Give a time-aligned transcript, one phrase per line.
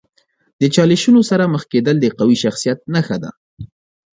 [0.59, 3.31] د چالشونو سره مخ کیدل د قوي شخصیت نښه ده.